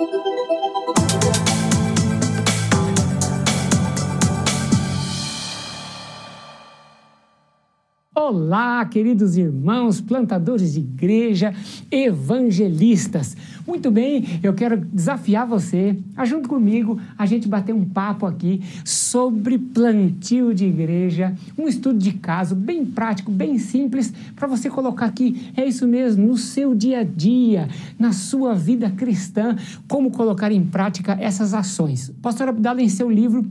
[0.00, 0.29] thank you
[8.30, 11.52] Olá, queridos irmãos, plantadores de igreja,
[11.90, 13.36] evangelistas.
[13.66, 18.62] Muito bem, eu quero desafiar você a, junto comigo, a gente bater um papo aqui
[18.84, 25.06] sobre plantio de igreja, um estudo de caso bem prático, bem simples, para você colocar
[25.06, 27.68] aqui, é isso mesmo, no seu dia a dia,
[27.98, 29.56] na sua vida cristã,
[29.88, 32.14] como colocar em prática essas ações.
[32.22, 33.44] Pastor Abdala, em seu livro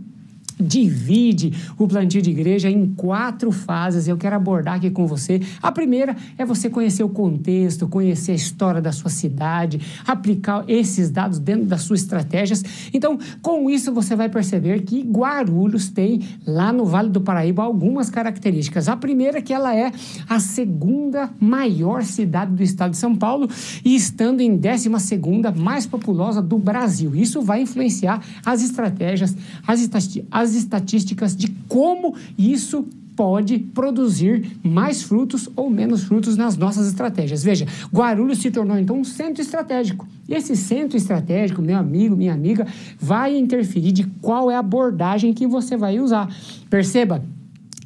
[0.60, 4.08] divide o plantio de igreja em quatro fases.
[4.08, 5.42] Eu quero abordar aqui com você.
[5.62, 11.10] A primeira é você conhecer o contexto, conhecer a história da sua cidade, aplicar esses
[11.10, 12.64] dados dentro das suas estratégias.
[12.94, 18.10] Então, com isso, você vai perceber que Guarulhos tem, lá no Vale do Paraíba, algumas
[18.10, 18.90] características.
[18.90, 19.92] A primeira é que ela é
[20.28, 23.50] a segunda maior cidade do estado de São Paulo
[23.84, 27.16] e estando em décima segunda mais populosa do Brasil.
[27.16, 29.36] Isso vai influenciar as estratégias,
[29.66, 29.90] as,
[30.32, 36.88] as as estatísticas de como isso pode produzir mais frutos ou menos frutos nas nossas
[36.88, 37.44] estratégias.
[37.44, 40.08] Veja, Guarulhos se tornou então um centro estratégico.
[40.28, 42.66] E esse centro estratégico, meu amigo, minha amiga,
[42.98, 46.34] vai interferir de qual é a abordagem que você vai usar.
[46.70, 47.22] Perceba,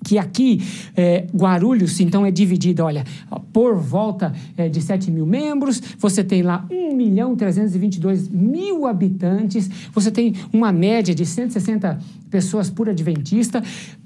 [0.04, 0.62] que aqui
[0.96, 3.04] é, Guarulhos, então, é dividida, olha,
[3.52, 9.70] por volta é, de 7 mil membros, você tem lá 1 milhão 322 mil habitantes,
[9.94, 13.64] você tem uma média de 160 pessoas por adventista.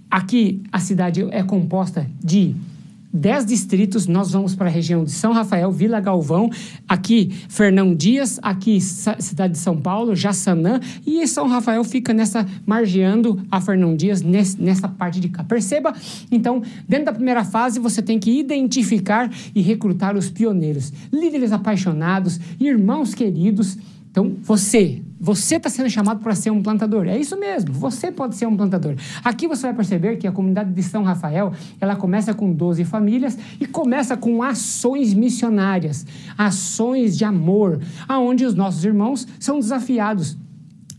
[0.09, 2.56] Aqui a cidade é composta de
[3.11, 6.50] dez distritos, nós vamos para a região de São Rafael, Vila Galvão,
[6.88, 13.41] aqui Fernão Dias, aqui cidade de São Paulo, Jaçanã, e São Rafael fica nessa, margeando
[13.50, 15.44] a Fernão Dias nesse, nessa parte de cá.
[15.44, 15.94] Perceba?
[16.31, 22.39] Então, dentro da primeira fase, você tem que identificar e recrutar os pioneiros, líderes apaixonados,
[22.59, 23.78] irmãos queridos,
[24.17, 27.08] então, você, você está sendo chamado para ser um plantador.
[27.08, 28.96] É isso mesmo, você pode ser um plantador.
[29.24, 33.38] Aqui você vai perceber que a comunidade de São Rafael, ela começa com 12 famílias
[33.59, 36.06] e começa com ações missionárias,
[36.38, 40.38] ações de amor, aonde os nossos irmãos são desafiados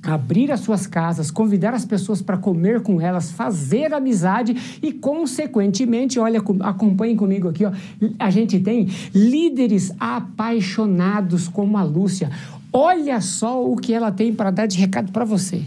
[0.02, 6.18] abrir as suas casas, convidar as pessoas para comer com elas, fazer amizade e, consequentemente,
[6.18, 7.72] olha, acompanhem comigo aqui, ó,
[8.18, 12.30] a gente tem líderes apaixonados como a Lúcia.
[12.72, 15.64] Olha só o que ela tem para dar de recado para você.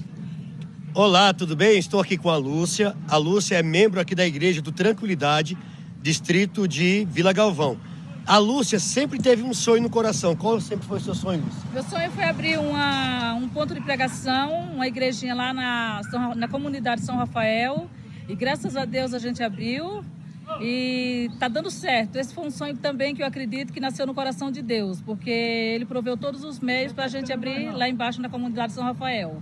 [0.93, 1.79] Olá, tudo bem?
[1.79, 2.95] Estou aqui com a Lúcia.
[3.07, 5.57] A Lúcia é membro aqui da Igreja do Tranquilidade,
[6.01, 7.77] distrito de Vila Galvão.
[8.25, 10.35] A Lúcia sempre teve um sonho no coração.
[10.35, 11.61] Qual sempre foi o seu sonho, Lúcia?
[11.73, 16.01] Meu sonho foi abrir uma, um ponto de pregação, uma igrejinha lá na,
[16.35, 17.89] na comunidade São Rafael.
[18.29, 20.03] E graças a Deus a gente abriu.
[20.59, 22.15] E tá dando certo.
[22.17, 25.29] Esse foi um sonho também que eu acredito que nasceu no coração de Deus, porque
[25.29, 29.41] ele proveu todos os meios para a gente abrir lá embaixo na comunidade São Rafael.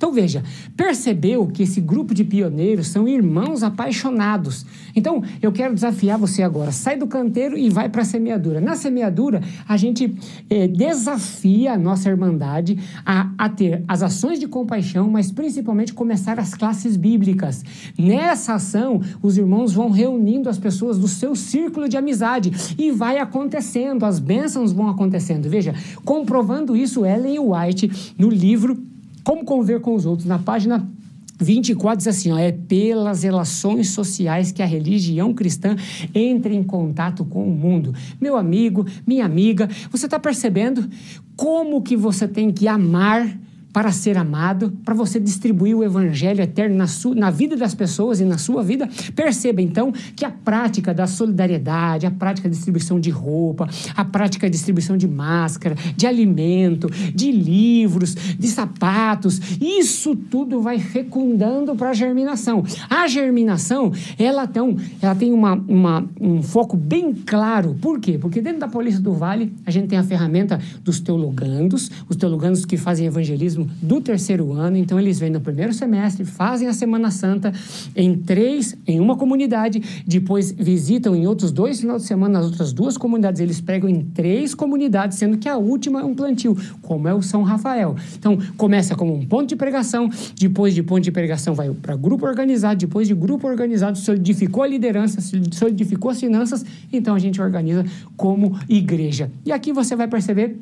[0.00, 0.42] Então veja,
[0.74, 4.64] percebeu que esse grupo de pioneiros são irmãos apaixonados.
[4.96, 8.62] Então eu quero desafiar você agora, sai do canteiro e vai para a semeadura.
[8.62, 10.16] Na semeadura, a gente
[10.48, 16.40] eh, desafia a nossa irmandade a, a ter as ações de compaixão, mas principalmente começar
[16.40, 17.62] as classes bíblicas.
[17.98, 23.18] Nessa ação, os irmãos vão reunindo as pessoas do seu círculo de amizade e vai
[23.18, 25.46] acontecendo, as bênçãos vão acontecendo.
[25.50, 25.74] Veja,
[26.06, 28.89] comprovando isso, Ellen White, no livro
[29.24, 30.26] como conviver com os outros?
[30.26, 30.88] Na página
[31.40, 35.76] 24 diz assim: ó, é pelas relações sociais que a religião cristã
[36.14, 37.94] entra em contato com o mundo.
[38.20, 40.88] Meu amigo, minha amiga, você está percebendo
[41.36, 43.38] como que você tem que amar
[43.72, 48.20] para ser amado, para você distribuir o evangelho eterno na, sua, na vida das pessoas
[48.20, 48.88] e na sua vida.
[49.14, 54.46] Perceba então que a prática da solidariedade, a prática da distribuição de roupa, a prática
[54.46, 61.90] da distribuição de máscara, de alimento, de livros, de sapatos, isso tudo vai fecundando para
[61.90, 62.64] a germinação.
[62.88, 67.76] A germinação, ela, tão, ela tem uma, uma, um foco bem claro.
[67.80, 68.18] Por quê?
[68.18, 72.64] Porque dentro da Polícia do Vale, a gente tem a ferramenta dos teologandos, os teologandos
[72.64, 77.10] que fazem evangelismo do terceiro ano, então eles vêm no primeiro semestre, fazem a Semana
[77.10, 77.52] Santa
[77.94, 82.72] em três, em uma comunidade, depois visitam em outros dois finais de semana nas outras
[82.72, 87.08] duas comunidades, eles pregam em três comunidades, sendo que a última é um plantio, como
[87.08, 87.96] é o São Rafael.
[88.18, 90.08] Então, começa como um ponto de pregação,
[90.38, 94.66] depois de ponto de pregação vai para grupo organizado, depois de grupo organizado solidificou a
[94.66, 95.20] liderança,
[95.52, 97.84] solidificou as finanças, então a gente organiza
[98.16, 99.30] como igreja.
[99.44, 100.58] E aqui você vai perceber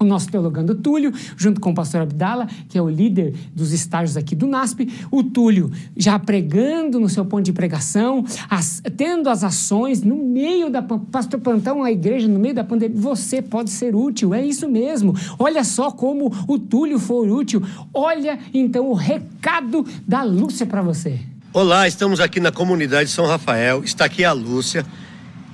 [0.00, 4.16] o nosso teologando Túlio, junto com o pastor Abdala, que é o líder dos estágios
[4.16, 9.42] aqui do NASP, o Túlio já pregando no seu ponto de pregação, as, tendo as
[9.42, 13.94] ações no meio da pastor Plantão, a igreja no meio da pandemia, você pode ser
[13.94, 15.14] útil, é isso mesmo.
[15.38, 17.62] Olha só como o Túlio foi útil.
[17.92, 21.18] Olha então o recado da Lúcia para você.
[21.52, 24.84] Olá, estamos aqui na comunidade São Rafael, está aqui a Lúcia.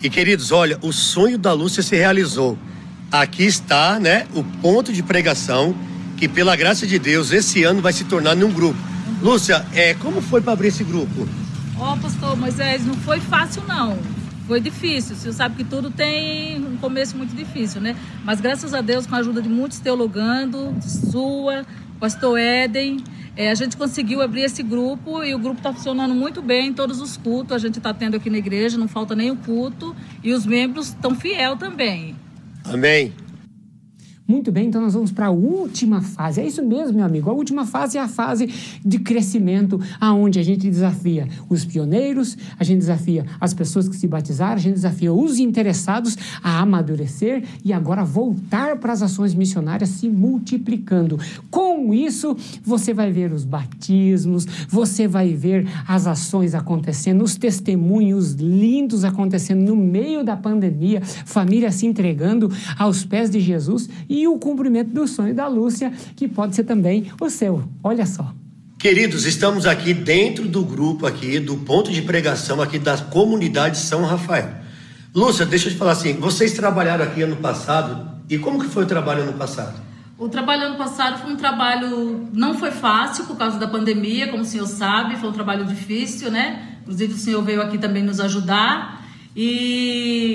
[0.03, 2.59] E queridos, olha, o sonho da Lúcia se realizou
[3.21, 5.75] aqui está, né, o ponto de pregação
[6.17, 8.79] que pela graça de Deus esse ano vai se tornar num grupo.
[9.23, 11.29] Lúcia, é, como foi para abrir esse grupo?
[11.79, 13.99] Ó, oh, pastor Moisés, não foi fácil não.
[14.47, 15.17] Foi difícil.
[15.17, 17.97] Você sabe que tudo tem um começo muito difícil, né?
[18.25, 21.65] Mas graças a Deus, com a ajuda de muitos teologando, sua,
[21.99, 22.99] pastor Éden,
[23.37, 26.73] é, a gente conseguiu abrir esse grupo e o grupo está funcionando muito bem em
[26.73, 27.53] todos os cultos.
[27.53, 31.15] A gente está tendo aqui na igreja, não falta nenhum culto e os membros estão
[31.15, 32.17] fiel também.
[32.65, 33.13] Amém.
[34.27, 36.41] Muito bem, então nós vamos para a última fase.
[36.41, 37.29] É isso mesmo, meu amigo.
[37.29, 38.49] A última fase é a fase
[38.83, 44.09] de crescimento, aonde a gente desafia os pioneiros, a gente desafia as pessoas que se
[44.09, 49.91] batizaram, a gente desafia os interessados a amadurecer e agora voltar para as ações missionárias
[49.91, 51.21] se multiplicando.
[51.51, 58.33] Com isso, você vai ver os batismos, você vai ver as ações acontecendo, os testemunhos
[58.33, 64.39] lindos acontecendo no meio da pandemia, família se entregando aos pés de Jesus e o
[64.39, 67.65] cumprimento do sonho da Lúcia, que pode ser também o seu.
[67.83, 68.33] Olha só.
[68.79, 74.05] Queridos, estamos aqui dentro do grupo aqui, do ponto de pregação aqui da comunidade São
[74.05, 74.51] Rafael.
[75.15, 78.85] Lúcia, deixa eu te falar assim, vocês trabalharam aqui ano passado, e como que foi
[78.85, 79.84] o trabalho ano passado?
[80.17, 84.43] O trabalho ano passado foi um trabalho, não foi fácil por causa da pandemia, como
[84.43, 86.77] o senhor sabe, foi um trabalho difícil, né?
[86.83, 89.03] Inclusive o senhor veio aqui também nos ajudar.
[89.37, 90.34] E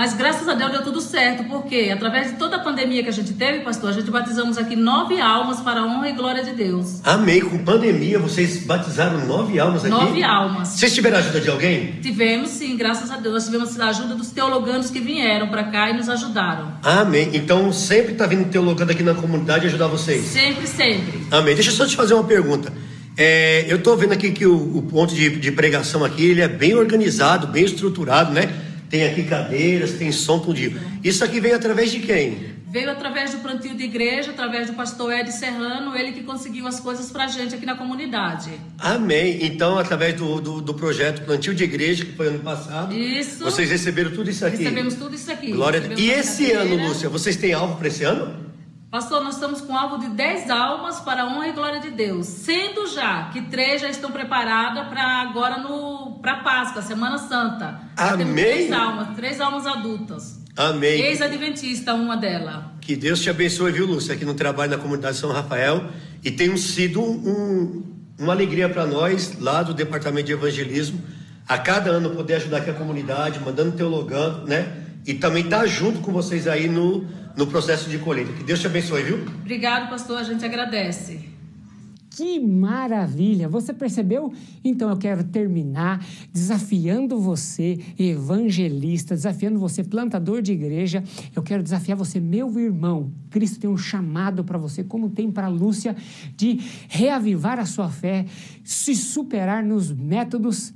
[0.00, 3.12] mas graças a Deus deu tudo certo, porque através de toda a pandemia que a
[3.12, 6.52] gente teve, pastor, a gente batizamos aqui nove almas para a honra e glória de
[6.52, 7.02] Deus.
[7.04, 7.42] Amém.
[7.42, 9.90] Com pandemia, vocês batizaram nove almas aqui?
[9.90, 10.68] Nove almas.
[10.68, 11.98] Vocês tiveram ajuda de alguém?
[12.00, 13.34] Tivemos, sim, graças a Deus.
[13.34, 16.72] Nós tivemos a ajuda dos teologanos que vieram para cá e nos ajudaram.
[16.82, 17.32] Amém.
[17.34, 20.24] Então sempre está vindo teologando aqui na comunidade ajudar vocês?
[20.24, 21.26] Sempre, sempre.
[21.30, 21.54] Amém.
[21.54, 22.72] Deixa eu só te fazer uma pergunta.
[23.18, 26.48] É, eu estou vendo aqui que o, o ponto de, de pregação aqui ele é
[26.48, 28.69] bem organizado, bem estruturado, né?
[28.90, 30.72] Tem aqui cadeiras, tem som dia.
[31.02, 32.58] Isso aqui veio através de quem?
[32.68, 36.78] Veio através do plantio de igreja, através do pastor Ed Serrano, ele que conseguiu as
[36.80, 38.50] coisas pra gente aqui na comunidade.
[38.78, 39.38] Amém.
[39.42, 43.42] Então, através do, do, do projeto Plantio de Igreja, que foi ano passado, isso.
[43.42, 44.58] vocês receberam tudo isso aqui.
[44.58, 45.52] Recebemos tudo isso aqui.
[45.52, 46.62] Glória E esse cadeira.
[46.62, 48.49] ano, Lúcia, vocês têm alvo para esse ano?
[48.90, 52.26] Pastor, nós estamos com alvo de 10 almas para a honra e glória de Deus.
[52.26, 57.82] Sendo já que três já estão preparadas para agora no para Páscoa, Semana Santa.
[57.96, 58.34] Amém.
[58.34, 60.40] três almas, três almas adultas.
[60.56, 61.02] Amém.
[61.02, 62.64] Ex-adventista, uma delas.
[62.80, 65.84] Que Deus te abençoe, viu, Lúcia, aqui no trabalho na comunidade São Rafael.
[66.24, 67.84] E tem sido um,
[68.18, 71.00] uma alegria para nós, lá do Departamento de Evangelismo,
[71.46, 74.78] a cada ano poder ajudar aqui a comunidade, mandando teologando, né?
[75.06, 78.32] E também estar tá junto com vocês aí no no processo de colheita.
[78.34, 79.24] Que Deus te abençoe, viu?
[79.40, 80.18] Obrigado, pastor.
[80.18, 81.30] A gente agradece.
[82.10, 83.48] Que maravilha!
[83.48, 84.32] Você percebeu?
[84.62, 91.02] Então eu quero terminar desafiando você, evangelista, desafiando você, plantador de igreja.
[91.34, 93.10] Eu quero desafiar você, meu irmão.
[93.30, 95.96] Cristo tem um chamado para você, como tem para Lúcia,
[96.36, 98.26] de reavivar a sua fé,
[98.62, 100.74] se superar nos métodos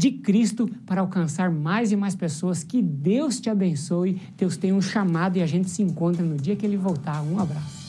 [0.00, 2.64] de Cristo para alcançar mais e mais pessoas.
[2.64, 4.18] Que Deus te abençoe.
[4.34, 7.22] Deus tem um chamado e a gente se encontra no dia que ele voltar.
[7.22, 7.79] Um abraço.